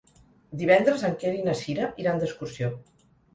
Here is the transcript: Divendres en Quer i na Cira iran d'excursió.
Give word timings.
Divendres 0.61 1.03
en 1.09 1.13
Quer 1.23 1.33
i 1.41 1.43
na 1.49 1.55
Cira 1.59 1.91
iran 2.05 2.23
d'excursió. 2.25 2.73